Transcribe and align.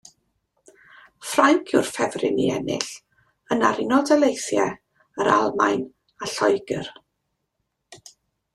Ffrainc 1.31 1.73
yw'r 1.75 1.89
ffefryn 1.89 2.39
i 2.45 2.47
ennill, 2.55 2.87
yna'r 3.57 3.83
Unol 3.85 4.07
Daleithiau, 4.11 4.73
yr 5.21 5.31
Almaen 5.35 5.85
a 6.25 6.31
Lloegr. 6.33 6.91